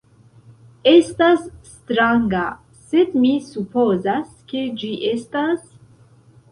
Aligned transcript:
Estas 0.91 1.43
stranga, 1.73 2.41
sed 2.95 3.15
mi 3.27 3.35
supozas 3.51 4.35
ke 4.53 4.67
ĝi 4.83 4.93
estas... 5.15 5.67